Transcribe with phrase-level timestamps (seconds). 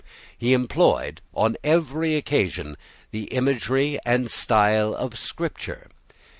[0.35, 2.75] He employed, on every occasion,
[3.11, 5.91] the imagery and style of Scripture.